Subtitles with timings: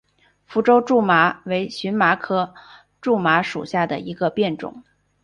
[0.47, 2.55] 福州苎麻为荨麻科
[3.03, 4.83] 苎麻属下的一个变种。